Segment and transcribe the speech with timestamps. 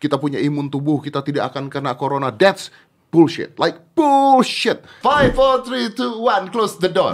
[0.00, 2.32] kita punya imun tubuh, kita tidak akan kena corona.
[2.32, 2.72] That's
[3.12, 3.60] bullshit.
[3.60, 4.80] Like bullshit.
[5.04, 7.12] 5 4 3 2 1 close the door.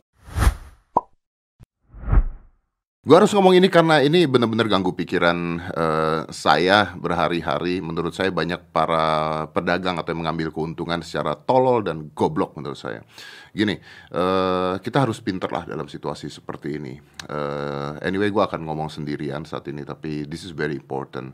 [3.06, 7.78] Gue harus ngomong ini karena ini benar-benar ganggu pikiran uh, saya berhari-hari.
[7.78, 13.06] Menurut saya banyak para pedagang atau yang mengambil keuntungan secara tolol dan goblok menurut saya.
[13.54, 13.78] Gini,
[14.10, 16.98] uh, kita harus pinter lah dalam situasi seperti ini.
[17.30, 21.30] Uh, anyway, gue akan ngomong sendirian saat ini, tapi this is very important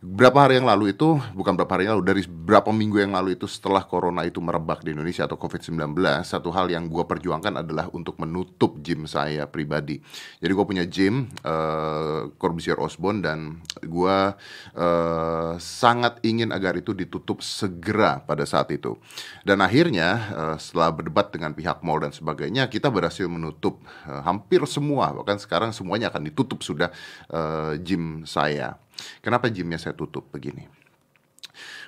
[0.00, 3.38] berapa hari yang lalu itu bukan berapa hari yang lalu dari berapa minggu yang lalu
[3.38, 5.94] itu setelah corona itu merebak di Indonesia atau COVID-19
[6.26, 10.00] satu hal yang gue perjuangkan adalah untuk menutup gym saya pribadi.
[10.42, 13.38] Jadi gue punya gym uh, Corbusier Osborne dan
[13.80, 14.16] gue
[14.76, 18.96] uh, sangat ingin agar itu ditutup segera pada saat itu.
[19.42, 24.62] Dan akhirnya uh, setelah berdebat dengan pihak mall dan sebagainya kita berhasil menutup uh, hampir
[24.70, 26.92] semua bahkan sekarang semuanya akan ditutup sudah
[27.32, 28.83] uh, gym saya
[29.20, 30.84] Kenapa gymnya saya tutup begini?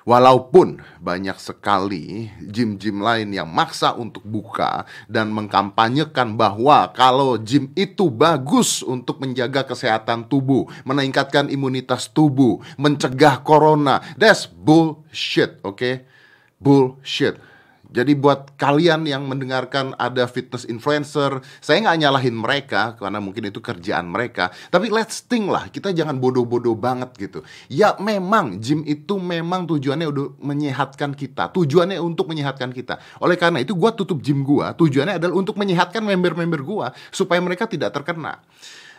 [0.07, 8.07] Walaupun banyak sekali gym-gym lain yang maksa untuk buka dan mengkampanyekan bahwa kalau gym itu
[8.07, 13.99] bagus untuk menjaga kesehatan tubuh, meningkatkan imunitas tubuh, mencegah corona.
[14.15, 15.75] That's bullshit, oke?
[15.75, 15.95] Okay?
[16.63, 17.43] Bullshit.
[17.91, 23.63] Jadi buat kalian yang mendengarkan ada fitness influencer, saya nggak nyalahin mereka karena mungkin itu
[23.63, 24.51] kerjaan mereka.
[24.71, 27.41] Tapi let's think lah, kita jangan bodoh-bodoh banget gitu.
[27.71, 32.99] Ya memang gym itu memang tujuannya udah menyehatkan kita, tujuannya untuk menyehatkan kita.
[33.23, 37.71] Oleh karena itu gue tutup gym gue, tujuannya adalah untuk menyehatkan member-member gue supaya mereka
[37.71, 38.43] tidak terkena.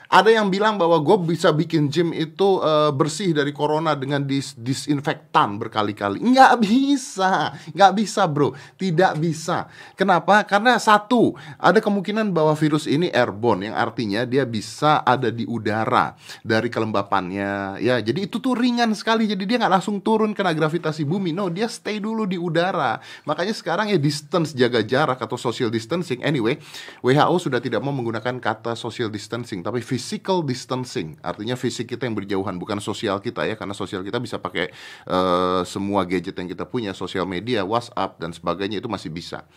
[0.07, 4.55] Ada yang bilang bahwa gue bisa bikin gym itu uh, bersih dari corona dengan dis
[4.55, 6.23] disinfektan berkali-kali.
[6.23, 9.67] Nggak bisa, nggak bisa bro, tidak bisa.
[9.99, 10.47] Kenapa?
[10.47, 16.15] Karena satu, ada kemungkinan bahwa virus ini airborne, yang artinya dia bisa ada di udara
[16.39, 17.83] dari kelembapannya.
[17.83, 19.27] Ya, jadi itu tuh ringan sekali.
[19.27, 21.35] Jadi dia nggak langsung turun kena gravitasi bumi.
[21.35, 23.03] No, dia stay dulu di udara.
[23.27, 26.23] Makanya sekarang ya distance jaga jarak atau social distancing.
[26.23, 26.63] Anyway,
[27.03, 32.13] WHO sudah tidak mau menggunakan kata social distancing, tapi physical distancing, artinya fisik kita yang
[32.13, 34.69] berjauhan, bukan sosial kita ya, karena sosial kita bisa pakai
[35.09, 39.49] uh, semua gadget yang kita punya, sosial media, WhatsApp dan sebagainya itu masih bisa.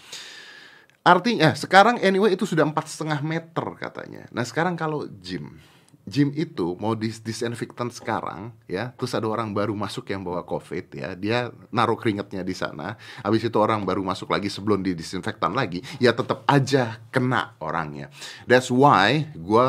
[1.04, 4.24] Artinya sekarang anyway itu sudah empat setengah meter katanya.
[4.32, 5.60] Nah sekarang kalau gym,
[6.08, 10.90] gym itu mau dis disinfektan sekarang ya terus ada orang baru masuk yang bawa covid
[10.90, 15.52] ya dia naruh keringetnya di sana habis itu orang baru masuk lagi sebelum di disinfektan
[15.52, 18.08] lagi ya tetap aja kena orangnya
[18.48, 19.68] that's why gue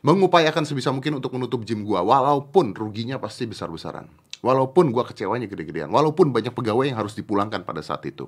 [0.00, 4.08] mengupayakan sebisa mungkin untuk menutup gym gua walaupun ruginya pasti besar-besaran.
[4.40, 8.24] Walaupun gua kecewanya gede-gedean, walaupun banyak pegawai yang harus dipulangkan pada saat itu.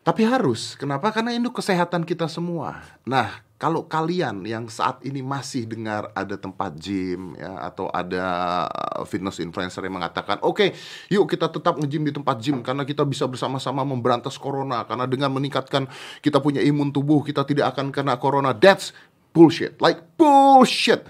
[0.00, 1.12] Tapi harus, kenapa?
[1.12, 2.80] Karena ini kesehatan kita semua.
[3.04, 8.24] Nah, kalau kalian yang saat ini masih dengar ada tempat gym ya atau ada
[8.70, 10.78] uh, fitness influencer yang mengatakan, "Oke, okay,
[11.10, 15.34] yuk kita tetap nge-gym di tempat gym karena kita bisa bersama-sama memberantas corona karena dengan
[15.34, 15.90] meningkatkan
[16.22, 18.94] kita punya imun tubuh, kita tidak akan kena corona." That's
[19.32, 19.78] bullshit.
[19.80, 21.04] Like bullshit.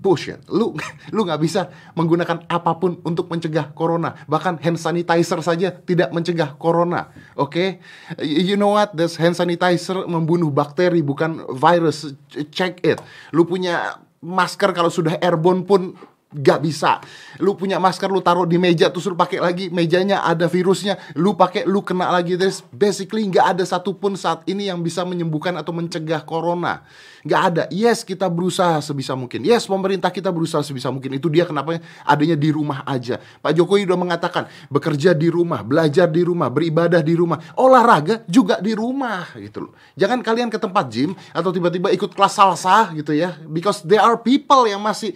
[0.00, 0.40] Bullshit.
[0.48, 0.72] Lu
[1.14, 4.16] lu nggak bisa menggunakan apa pun untuk mencegah corona.
[4.24, 7.12] Bahkan hand sanitizer saja tidak mencegah corona.
[7.36, 7.80] Oke
[8.16, 8.38] okay?
[8.48, 8.96] you know what?
[8.96, 12.16] This hand sanitizer membunuh bakteri bukan virus.
[12.52, 13.00] Check it.
[13.32, 15.96] Lu punya masker kalau sudah airborne pun
[16.30, 17.02] Gak bisa.
[17.42, 21.34] Lu punya masker, lu taruh di meja, terus lu pakai lagi, mejanya ada virusnya, lu
[21.34, 22.38] pakai, lu kena lagi.
[22.38, 26.86] There's basically nggak ada satupun saat ini yang bisa menyembuhkan atau mencegah corona.
[27.26, 27.64] Gak ada.
[27.68, 29.42] Yes, kita berusaha sebisa mungkin.
[29.42, 31.18] Yes, pemerintah kita berusaha sebisa mungkin.
[31.18, 33.18] Itu dia kenapa adanya di rumah aja.
[33.18, 38.62] Pak Jokowi udah mengatakan, bekerja di rumah, belajar di rumah, beribadah di rumah, olahraga juga
[38.62, 39.72] di rumah gitu loh.
[39.98, 43.34] Jangan kalian ke tempat gym atau tiba-tiba ikut kelas salsa gitu ya.
[43.50, 45.12] Because there are people yang masih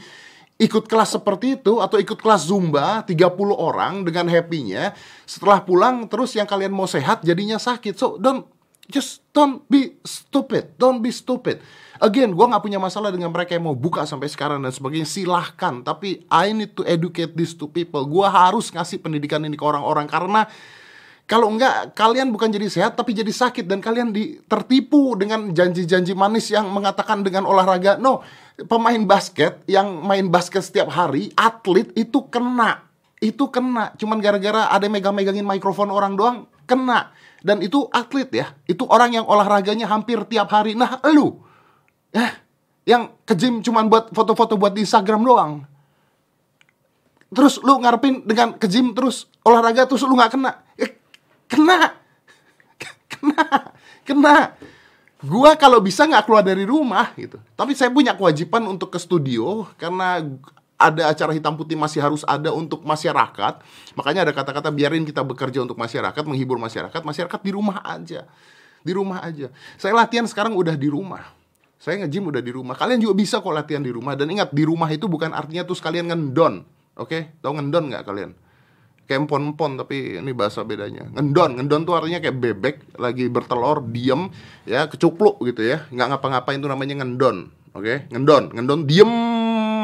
[0.55, 3.19] ikut kelas seperti itu atau ikut kelas Zumba 30
[3.51, 4.95] orang dengan happy-nya
[5.27, 7.99] setelah pulang terus yang kalian mau sehat jadinya sakit.
[7.99, 8.47] So don't
[8.87, 11.59] just don't be stupid don't be stupid.
[11.99, 15.83] Again gue nggak punya masalah dengan mereka yang mau buka sampai sekarang dan sebagainya silahkan.
[15.83, 18.07] Tapi I need to educate these two people.
[18.07, 20.47] Gue harus ngasih pendidikan ini ke orang-orang karena
[21.25, 26.12] kalau enggak, kalian bukan jadi sehat tapi jadi sakit dan kalian di, tertipu dengan janji-janji
[26.12, 27.97] manis yang mengatakan dengan olahraga.
[27.97, 28.21] No,
[28.69, 32.85] pemain basket yang main basket setiap hari, atlet itu kena.
[33.25, 33.97] Itu kena.
[33.97, 37.17] Cuman gara-gara ada megang-megangin mikrofon orang doang, kena.
[37.41, 38.53] Dan itu atlet ya.
[38.69, 40.76] Itu orang yang olahraganya hampir tiap hari.
[40.76, 41.41] Nah, lu.
[42.12, 42.32] Eh,
[42.85, 45.65] yang ke gym cuman buat foto-foto buat di Instagram doang.
[47.35, 50.62] Terus lu ngarepin dengan ke gym terus olahraga terus lu nggak kena.
[50.76, 51.00] Eh,
[51.50, 51.96] kena
[53.11, 53.44] kena
[54.05, 54.37] kena
[55.25, 59.69] gua kalau bisa nggak keluar dari rumah gitu tapi saya punya kewajiban untuk ke studio
[59.81, 60.20] karena
[60.75, 63.62] ada acara hitam putih masih harus ada untuk masyarakat.
[63.94, 68.26] Makanya ada kata-kata biarin kita bekerja untuk masyarakat, menghibur masyarakat, masyarakat di rumah aja.
[68.85, 69.49] Di rumah aja.
[69.81, 71.25] Saya latihan sekarang udah di rumah.
[71.81, 72.75] Saya nge-gym udah di rumah.
[72.76, 75.76] Kalian juga bisa kok latihan di rumah dan ingat di rumah itu bukan artinya tuh
[75.79, 76.64] kalian ngendon.
[77.00, 77.08] Oke?
[77.08, 77.23] Okay?
[77.40, 78.31] Tahu ngendon nggak kalian?
[79.05, 81.05] Kayak empon-empon tapi ini bahasa bedanya.
[81.12, 84.33] Ngendon ngendon tuh artinya kayak bebek lagi bertelur diem
[84.65, 85.85] ya kecupluk gitu ya.
[85.93, 87.85] Nggak ngapa-ngapain tuh namanya ngendon oke?
[87.85, 87.97] Okay?
[88.09, 89.12] ngendon ngendon diem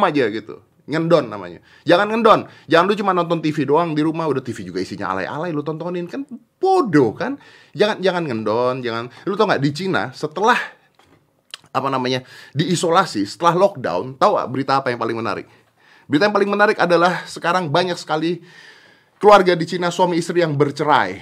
[0.01, 0.65] aja gitu.
[0.91, 1.61] Ngendon namanya.
[1.87, 2.41] Jangan ngendon.
[2.67, 6.09] Jangan lu cuma nonton TV doang di rumah udah TV juga isinya alay-alay lu tontonin
[6.09, 6.27] kan
[6.59, 7.37] bodoh kan?
[7.77, 9.13] Jangan jangan ngendon jangan.
[9.29, 10.59] Lu tau nggak di Cina setelah
[11.71, 15.47] apa namanya diisolasi setelah lockdown tahu berita apa yang paling menarik?
[16.11, 18.43] Berita yang paling menarik adalah sekarang banyak sekali
[19.21, 21.21] keluarga di Cina suami istri yang bercerai.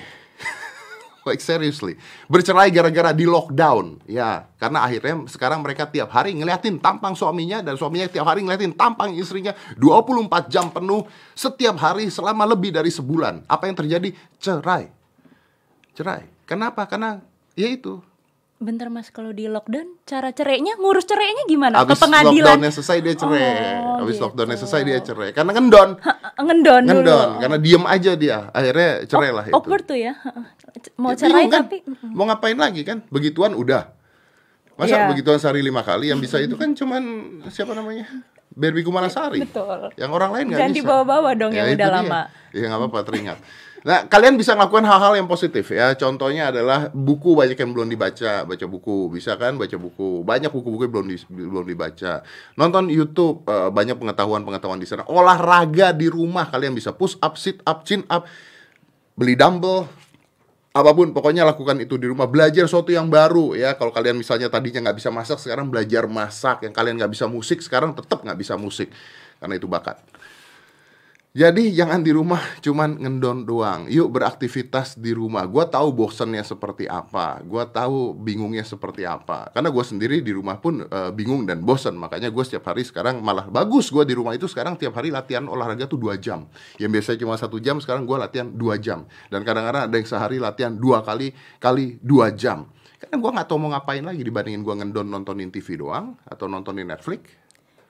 [1.29, 1.99] like seriously,
[2.31, 4.01] bercerai gara-gara di lockdown.
[4.07, 8.73] Ya, karena akhirnya sekarang mereka tiap hari ngeliatin tampang suaminya dan suaminya tiap hari ngeliatin
[8.73, 11.05] tampang istrinya 24 jam penuh
[11.35, 13.45] setiap hari selama lebih dari sebulan.
[13.51, 14.15] Apa yang terjadi?
[14.39, 14.89] Cerai.
[15.93, 16.31] Cerai.
[16.49, 16.87] Kenapa?
[16.89, 17.21] Karena
[17.59, 18.01] ya itu
[18.59, 21.79] Bentar mas, kalau di lockdown cara cerainya ngurus cerainya gimana?
[21.79, 22.59] Abis Ke pengadilan?
[22.59, 23.47] lockdownnya selesai dia cerai.
[23.79, 24.25] Oh, Abis gitu.
[24.27, 25.31] lockdownnya selesai dia cerai.
[25.31, 25.91] Karena ngendon.
[26.37, 26.91] Ngendon, dulu.
[26.91, 27.29] Ngendon.
[27.39, 28.39] Karena diem aja dia.
[28.51, 29.55] Akhirnya cerai lah itu.
[29.55, 30.19] Awkward tuh ya.
[30.97, 31.63] Mau Ya, cerai kan?
[31.65, 32.99] tapi mau ngapain lagi kan?
[33.07, 33.95] Begituan udah.
[34.75, 35.07] Masa Iya.
[35.07, 37.03] begituan sehari lima kali yang bisa itu kan cuman
[37.47, 38.11] siapa namanya?
[38.51, 39.39] Barbie Kumalasari.
[39.39, 39.95] Betul.
[39.95, 40.81] Yang orang lain nggak Jangan bisa.
[40.83, 42.21] dibawa-bawa dong yang itu udah lama.
[42.51, 43.39] Iya nggak apa-apa teringat.
[43.87, 45.95] Nah, kalian bisa melakukan hal-hal yang positif ya.
[45.95, 49.07] Contohnya adalah buku banyak yang belum dibaca, baca buku.
[49.15, 50.27] Bisa kan baca buku.
[50.27, 52.27] Banyak buku-buku belum di- belum dibaca.
[52.59, 55.07] Nonton YouTube eh, banyak pengetahuan-pengetahuan di sana.
[55.07, 58.27] Olahraga di rumah kalian bisa push up, sit up, chin up.
[59.19, 59.87] Beli dumbbell,
[60.79, 64.47] apa pun pokoknya lakukan itu di rumah belajar sesuatu yang baru ya kalau kalian misalnya
[64.47, 68.39] tadinya nggak bisa masak sekarang belajar masak yang kalian nggak bisa musik sekarang tetap nggak
[68.39, 68.93] bisa musik
[69.43, 69.99] karena itu bakat
[71.39, 73.87] jadi jangan di rumah cuman ngendon doang.
[73.87, 75.47] Yuk beraktivitas di rumah.
[75.47, 77.39] Gua tahu bosannya seperti apa.
[77.47, 79.47] Gua tahu bingungnya seperti apa.
[79.55, 81.95] Karena gua sendiri di rumah pun eh, bingung dan bosan.
[81.95, 83.87] Makanya gue setiap hari sekarang malah bagus.
[83.95, 86.51] Gua di rumah itu sekarang tiap hari latihan olahraga tuh dua jam.
[86.75, 89.07] Yang biasanya cuma satu jam sekarang gua latihan dua jam.
[89.31, 91.31] Dan kadang-kadang ada yang sehari latihan dua kali
[91.63, 92.67] kali dua jam.
[92.99, 96.91] Karena gua nggak tahu mau ngapain lagi dibandingin gua ngendon nontonin TV doang atau nontonin
[96.91, 97.38] Netflix.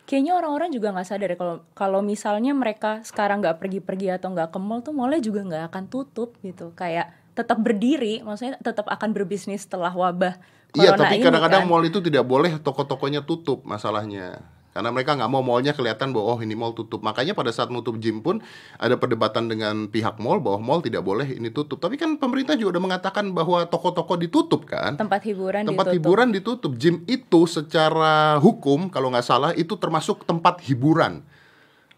[0.08, 4.56] Kayaknya orang-orang juga nggak sadar ya kalau kalau misalnya mereka sekarang nggak pergi-pergi atau nggak
[4.56, 6.72] ke mall tuh mallnya juga nggak akan tutup gitu.
[6.72, 10.40] Kayak tetap berdiri, maksudnya tetap akan berbisnis setelah wabah
[10.76, 11.70] Iya, tapi kadang-kadang kan.
[11.70, 14.44] mall itu tidak boleh toko-tokonya tutup masalahnya.
[14.78, 17.02] Karena mereka nggak mau mallnya kelihatan bahwa oh ini mall tutup.
[17.02, 18.38] Makanya pada saat nutup gym pun
[18.78, 21.82] ada perdebatan dengan pihak mall bahwa mall tidak boleh ini tutup.
[21.82, 24.94] Tapi kan pemerintah juga udah mengatakan bahwa toko-toko ditutup kan.
[24.94, 25.98] tempat hiburan Tempat ditutup.
[25.98, 26.72] hiburan ditutup.
[26.78, 31.26] Gym itu secara hukum kalau nggak salah itu termasuk tempat hiburan.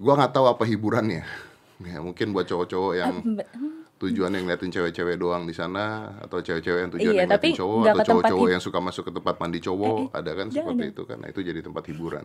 [0.01, 1.21] Gua nggak tahu apa hiburannya.
[1.81, 3.25] Ya, mungkin buat cowok-cowok yang
[3.97, 8.05] tujuannya ngeliatin cewek-cewek doang di sana atau cewek-cewek yang tujuannya Iya, ngeliatin tapi cowok atau
[8.05, 11.17] cowok-cowok yang suka masuk ke tempat mandi cowok Eh, eh, ada kan seperti itu kan
[11.25, 12.25] nah itu jadi tempat hiburan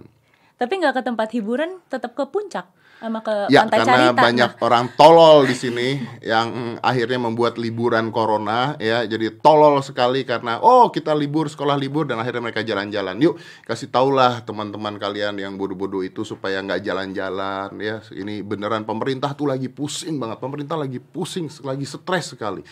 [0.56, 4.22] Tapi nggak ke tempat hiburan, tetap ke puncak sama ke ya pantai karena Carita.
[4.24, 9.04] banyak Nah, orang tolol di sini yang mm, akhirnya membuat liburan corona ya.
[9.04, 13.20] Jadi tolol sekali karena oh kita libur sekolah libur dan akhirnya mereka jalan-jalan.
[13.20, 13.36] Yuk
[13.68, 18.00] kasih taulah teman-teman kalian yang bodoh-bodoh itu supaya nggak jalan-jalan ya.
[18.16, 20.40] Ini beneran pemerintah tuh lagi pusing banget.
[20.40, 22.64] Pemerintah lagi pusing lagi stres sekali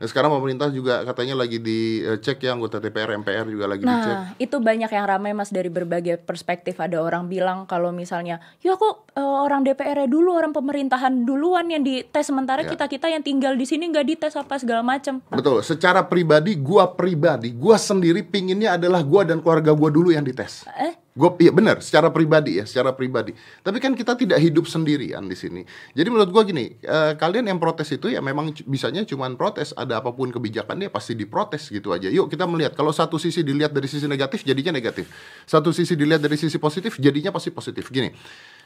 [0.00, 4.32] Nah, sekarang pemerintah juga katanya lagi dicek ya anggota DPR MPR juga lagi dicek Nah,
[4.40, 6.80] itu banyak yang ramai Mas dari berbagai perspektif.
[6.80, 11.84] Ada orang bilang kalau misalnya, ya kok eh, orang DPR dulu, orang pemerintahan duluan yang
[11.84, 12.72] dites sementara Ya.
[12.72, 15.20] kita-kita yang tinggal di sini nggak dites apa segala macam.
[15.28, 20.24] Betul, secara pribadi, gua pribadi, gua sendiri pinginnya adalah gua dan keluarga gua dulu yang
[20.24, 20.64] dites.
[20.76, 23.36] Eh, Gua iya benar, secara pribadi ya, secara pribadi.
[23.60, 25.68] Tapi kan kita tidak hidup sendirian di sini.
[25.92, 29.76] Jadi menurut gua gini, eh, kalian yang protes itu ya memang bisanya cuman protes.
[29.76, 32.08] Ada apa pun kebijakannya pasti diprotes gitu aja.
[32.08, 35.12] Yuk kita melihat kalau satu sisi dilihat dari sisi negatif jadinya negatif.
[35.44, 37.92] Satu sisi dilihat dari sisi positif jadinya pasti positif.
[37.92, 38.08] Gini.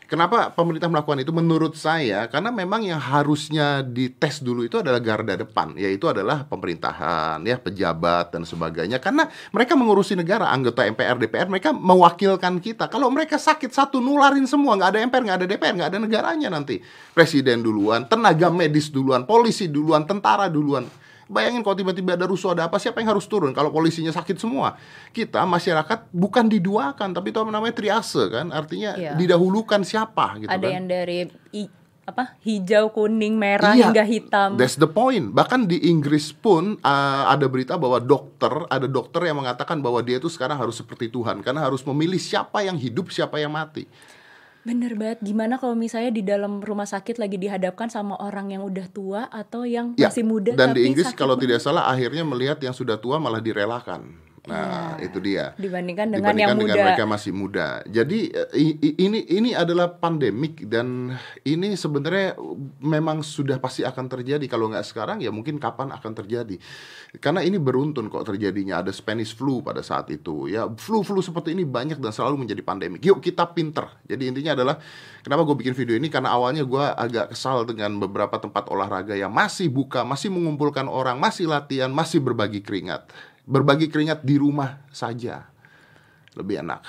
[0.04, 1.32] Kenapa pemerintah melakukan itu?
[1.32, 7.40] Menurut saya, karena memang yang harusnya dites dulu itu adalah garda depan, yaitu adalah pemerintahan,
[7.40, 9.00] ya pejabat dan sebagainya.
[9.00, 12.92] Karena mereka mengurusi negara, anggota MPR, DPR, mereka mewakilkan kita.
[12.92, 16.48] Kalau mereka sakit satu nularin semua, nggak ada MPR, nggak ada DPR, nggak ada negaranya
[16.52, 16.84] nanti.
[17.16, 20.84] Presiden duluan, tenaga medis duluan, polisi duluan, tentara duluan.
[21.26, 24.76] Bayangin kalau tiba-tiba ada rusuh ada apa siapa yang harus turun kalau polisinya sakit semua.
[25.10, 28.50] Kita masyarakat bukan diduakan tapi itu namanya triase kan.
[28.50, 29.12] Artinya Iya.
[29.16, 30.70] didahulukan siapa gitu ada kan.
[30.70, 31.18] yang dari
[31.52, 31.72] i-
[32.04, 34.60] apa hijau, kuning, merah Iya, hingga hitam.
[34.60, 35.32] That's the point.
[35.32, 40.20] Bahkan di Inggris pun uh, ada berita bahwa dokter, ada dokter yang mengatakan bahwa dia
[40.20, 43.88] itu sekarang harus seperti Tuhan karena harus memilih siapa yang hidup, siapa yang mati.
[44.64, 45.20] Bener banget.
[45.20, 49.68] Gimana kalau misalnya di dalam rumah sakit lagi dihadapkan sama orang yang udah tua atau
[49.68, 52.58] yang Ya, masih muda dan di tapi Inggris sakit kalau banget tidak salah akhirnya melihat
[52.64, 54.23] yang sudah tua malah direlakan.
[54.44, 55.08] Nah, Iya.
[55.08, 55.44] itu dia.
[55.56, 56.84] dibandingkan dengan Dibandingkan yang dengan muda.
[56.92, 57.68] mereka masih muda.
[57.88, 61.16] Jadi eh, ini ini adalah pandemik dan
[61.48, 62.36] ini sebenarnya
[62.84, 64.44] memang sudah pasti akan terjadi.
[64.44, 66.60] Kalau nggak sekarang ya mungkin kapan akan terjadi.
[67.24, 70.44] Karena ini beruntun kok terjadinya ada Spanish flu pada saat itu.
[70.52, 73.00] Ya flu-flu seperti ini banyak dan selalu menjadi pandemik.
[73.00, 73.88] Yuk kita pinter.
[74.04, 74.76] Jadi intinya adalah
[75.24, 79.32] kenapa gue bikin video ini karena awalnya gue agak kesal dengan beberapa tempat olahraga yang
[79.32, 83.08] masih buka, masih mengumpulkan orang, masih latihan, masih berbagi keringat.
[83.44, 85.44] Berbagi keringat di rumah saja
[86.34, 86.80] lebih enak.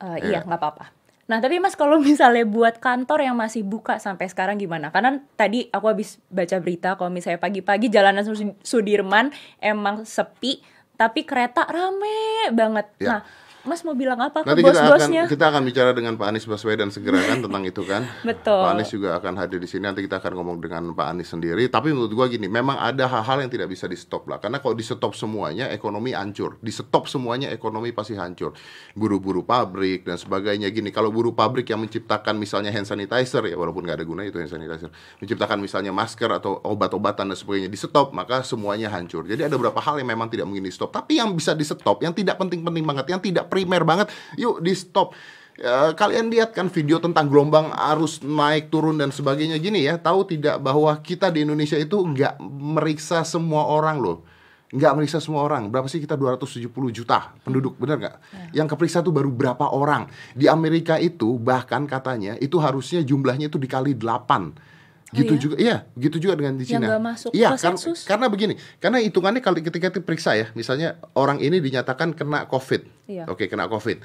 [0.00, 0.86] Eh, iya nggak apa-apa.
[1.30, 4.90] Nah tapi mas kalau misalnya buat kantor yang masih buka sampai sekarang gimana?
[4.90, 9.30] Karena tadi aku habis baca berita kalau misalnya pagi-pagi jalanan Sud- Sudirman
[9.62, 10.62] emang sepi,
[10.98, 12.86] tapi kereta rame banget.
[12.98, 13.06] Ya.
[13.06, 13.20] Nah
[13.68, 15.22] mas mau bilang apa ke Nanti kita akan bos-bosnya?
[15.28, 18.08] kita akan bicara dengan Pak Anies Baswedan segera kan tentang itu kan.
[18.24, 18.64] Betul.
[18.64, 19.84] Pak Anies juga akan hadir di sini.
[19.84, 21.68] Nanti kita akan ngomong dengan Pak Anies sendiri.
[21.68, 24.40] Tapi menurut gua gini, memang ada hal-hal yang tidak bisa di stop lah.
[24.40, 26.56] Karena kalau di stop semuanya, ekonomi hancur.
[26.64, 28.56] Di stop semuanya, ekonomi pasti hancur.
[28.96, 30.72] Buru-buru pabrik dan sebagainya.
[30.72, 34.40] Gini, kalau buru pabrik yang menciptakan misalnya hand sanitizer ya, walaupun nggak ada gunanya itu
[34.40, 34.88] hand sanitizer,
[35.20, 39.28] menciptakan misalnya masker atau obat-obatan dan sebagainya di stop, maka semuanya hancur.
[39.28, 40.96] Jadi ada beberapa hal yang memang tidak mungkin di stop.
[40.96, 44.72] Tapi yang bisa di stop, yang tidak penting-penting banget, yang tidak primer banget, yuk di
[44.72, 45.12] stop.
[45.60, 49.60] Ya, kalian lihat kan video tentang gelombang arus naik turun dan sebagainya.
[49.60, 54.24] Gini ya tahu tidak bahwa kita di Indonesia itu nggak meriksa semua orang loh.
[54.72, 55.68] Nggak meriksa semua orang.
[55.68, 56.16] Berapa sih kita?
[56.16, 58.16] 270 juta penduduk benar nggak?
[58.56, 60.08] Yang keperiksa tuh baru berapa orang.
[60.32, 64.79] Di Amerika itu bahkan katanya itu harusnya jumlahnya itu dikali 8
[65.10, 65.40] gitu iya?
[65.42, 68.06] juga iya gitu juga dengan di Cina masuk iya sensus?
[68.06, 73.26] karena begini karena hitungannya kalau ketika diperiksa ya misalnya orang ini dinyatakan kena COVID Iya.
[73.26, 73.98] oke kena COVID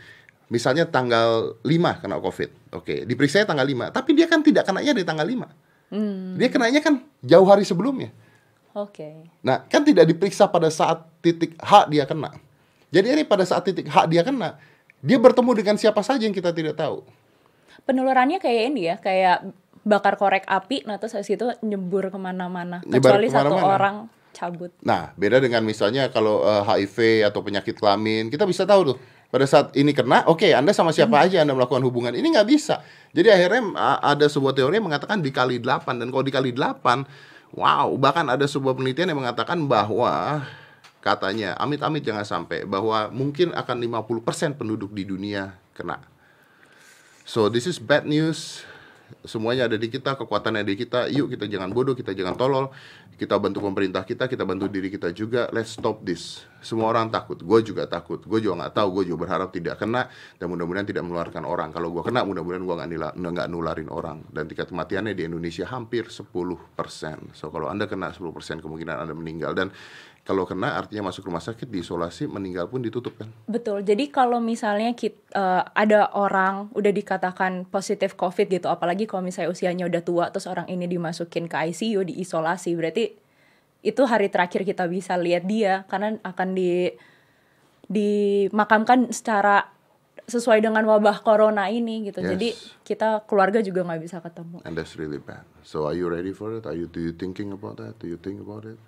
[0.49, 5.05] misalnya tanggal 5 kena COVID oke diperiksa tanggal 5 tapi dia kan tidak kenanya di
[5.05, 8.09] tanggal 5 Hmm, dia kenanya kan jauh hari sebelumnya
[8.75, 9.31] Oke.
[9.39, 12.35] Nah, kan tidak diperiksa pada saat titik H dia kena.
[12.91, 14.59] Jadi ini pada saat titik H dia kena,
[14.99, 16.99] dia bertemu dengan siapa saja yang kita tidak tahu.
[17.87, 19.47] Penularannya kayak ini ya, kayak
[19.85, 22.81] bakar korek api, nah terus habis itu nyebur ke mana-mana.
[22.81, 23.75] Kecuali satu ke mana-mana.
[23.77, 23.95] orang
[24.35, 24.73] cabut.
[24.83, 28.97] Nah, beda dengan misalnya kalau eh, HIV atau penyakit kelamin, kita bisa tahu tuh.
[29.29, 32.13] Pada saat ini kena, oke, Anda sama siapa aja Anda melakukan hubungan.
[32.15, 32.79] Ini nggak bisa.
[33.11, 37.03] Jadi akhirnya ada sebuah teori yang mengatakan dikali 8 dan kalau dikali 8,
[37.51, 40.45] wow, bahkan ada sebuah penelitian yang mengatakan bahwa
[41.03, 43.75] katanya amit-amit jangan sampai bahwa mungkin akan
[44.05, 45.99] 50% penduduk di dunia kena.
[47.27, 48.63] So this is bad news.
[49.23, 51.07] Semuanya ada di kita, kekuatannya ada di kita.
[51.13, 52.65] Yuk kita jangan bodoh, kita jangan tolol.
[53.15, 55.47] Kita bantu pemerintah kita, kita bantu diri kita juga.
[55.55, 56.43] Let's stop this.
[56.65, 58.17] Semua orang takut, gue juga takut.
[58.25, 60.09] Gue juga nggak tahu, gue juga berharap tidak kena
[60.41, 61.69] dan mudah-mudahan tidak menularkan orang.
[61.69, 64.25] Kalau gue kena, mudah-mudahan gue nggak nggak nularin orang.
[64.33, 66.25] Dan tingkat kematiannya di Indonesia hampir 10%.
[67.37, 69.69] So kalau anda kena 10% kemungkinan anda meninggal dan
[70.25, 73.29] kalau kena artinya masuk rumah sakit diisolasi meninggal pun ditutup kan.
[73.45, 73.85] Betul.
[73.85, 79.53] Jadi kalau misalnya kit, eh, ada orang udah dikatakan positif COVID gitu, apalagi kalau misalnya
[79.53, 83.24] usianya udah tua, terus orang ini dimasukin ke ICU, diisolasi, berarti
[83.85, 86.89] itu hari terakhir kita bisa lihat dia karena akan di
[87.85, 89.69] dimakamkan secara
[90.25, 92.17] sesuai dengan wabah corona ini gitu.
[92.25, 92.29] Yes.
[92.33, 92.49] Jadi
[92.81, 94.57] kita keluarga juga nggak bisa ketemu.
[94.65, 95.45] And that's really bad.
[95.61, 96.65] So are you ready for it?
[96.65, 98.01] Are you do you thinking about that?
[98.01, 98.81] Do you think about it?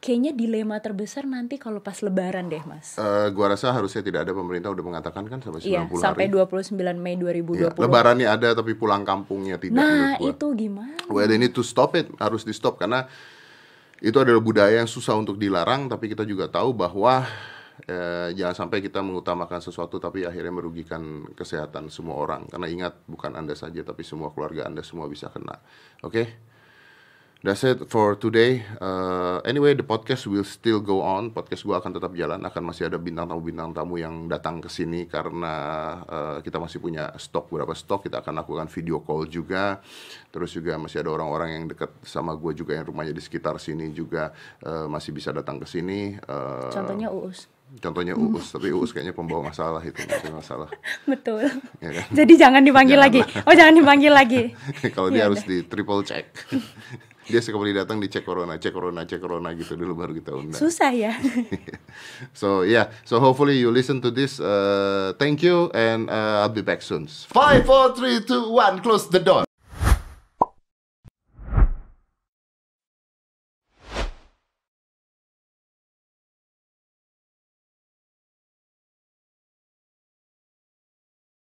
[0.00, 2.96] Kayaknya dilema terbesar nanti kalau pas Lebaran deh, Mas.
[2.96, 6.32] Eh, gua rasa harusnya tidak ada pemerintah udah mengatakan kan sampai 90 Iya, sampai hari.
[6.32, 7.84] 29 Mei Iya, 2020.
[7.84, 10.96] Lebarannya ada tapi pulang kampungnya tidak nah, itu gimana?
[11.12, 13.12] Well, they need to stop it, harus di stop karena
[14.00, 17.28] itu adalah budaya yang susah untuk dilarang tapi kita juga tahu bahwa
[17.84, 23.36] eh, jangan sampai kita mengutamakan sesuatu tapi akhirnya merugikan kesehatan semua orang karena ingat bukan
[23.36, 25.60] Anda saja tapi semua keluarga Anda semua bisa kena.
[26.00, 26.49] Oke?
[27.40, 28.60] That's it for today.
[28.76, 31.32] Uh, anyway, the podcast will still go on.
[31.32, 32.36] Podcast gua akan tetap jalan.
[32.44, 35.54] Akan masih ada bintang tamu bintang tamu yang datang ke sini karena
[36.04, 38.12] uh, kita masih punya stok beberapa stok.
[38.12, 39.80] Kita akan lakukan video call juga.
[40.28, 43.88] Terus juga masih ada orang-orang yang dekat sama gue juga yang rumahnya di sekitar sini
[43.88, 46.20] juga uh, masih bisa datang ke sini.
[46.28, 47.48] Uh, Contohnya Uus.
[47.70, 50.66] contohnya Uus, tapi Uus kayaknya pembawa masalah itu, itu masalah.
[51.08, 51.46] Betul.
[51.78, 52.04] Ya kan?
[52.12, 53.22] Jadi jangan dipanggil lagi.
[53.24, 53.46] Janganlah.
[53.48, 54.42] Oh, jangan dipanggil lagi.
[54.98, 56.28] Kalau dia Ya harus di triple check.
[57.34, 60.58] dia sekali datang dicek corona, cek corona, cek corona gitu dulu baru kita undang.
[60.58, 61.14] Susah ya.
[62.40, 64.38] so yeah, so hopefully you listen to this.
[64.38, 67.06] Uh, thank you, and uh, I'll be back soon.
[67.06, 68.82] Five, four, three, two, one.
[68.82, 69.49] Close the door.